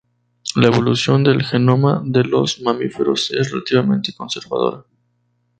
[0.55, 4.83] La evolución del genoma de los mamíferos es relativamente conservadora.